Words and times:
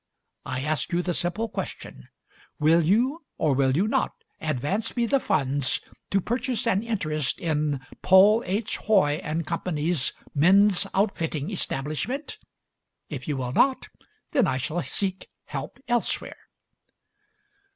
I 0.47 0.61
ask 0.63 0.91
you 0.93 1.03
the 1.03 1.13
simple 1.13 1.47
question: 1.47 2.07
Will 2.57 2.83
you 2.83 3.23
or 3.37 3.53
will 3.53 3.77
you 3.77 3.87
not 3.87 4.11
advance 4.39 4.95
me 4.97 5.05
the 5.05 5.19
funds 5.19 5.79
to 6.09 6.19
purchase 6.19 6.65
an 6.65 6.81
interest 6.81 7.39
in 7.39 7.81
Paul 8.01 8.41
H. 8.47 8.77
Hoy 8.77 9.21
& 9.45 9.45
Company's 9.45 10.11
Men's 10.33 10.87
Outfitting 10.95 11.51
Establishment? 11.51 12.39
If 13.09 13.27
you 13.27 13.37
will 13.37 13.51
not, 13.53 13.89
then 14.31 14.47
I 14.47 14.57
shall 14.57 14.81
seek 14.81 15.29
help 15.45 15.77
elsewhere." 15.87 16.37